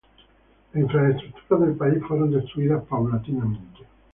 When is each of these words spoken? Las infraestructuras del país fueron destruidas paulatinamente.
Las 0.73 0.81
infraestructuras 0.81 1.67
del 1.67 1.77
país 1.77 2.01
fueron 2.07 2.31
destruidas 2.31 2.83
paulatinamente. 2.89 3.81